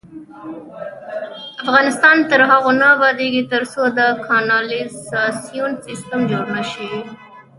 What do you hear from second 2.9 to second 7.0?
ابادیږي، ترڅو د کانالیزاسیون سیستم جوړ نشي.